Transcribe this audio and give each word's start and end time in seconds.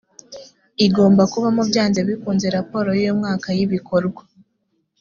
igomba 0.85 1.23
kubamo 1.31 1.61
byanze 1.69 1.99
bikunze 2.07 2.47
raporo 2.57 2.89
y’umwaka 3.01 3.47
y’ibikorwa 3.57 4.21